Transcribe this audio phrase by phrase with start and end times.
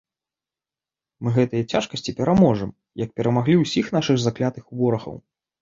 [1.27, 2.69] Мы гэтыя цяжкасці пераможам,
[3.05, 5.15] як перамаглі ўсіх нашых заклятых ворагаў.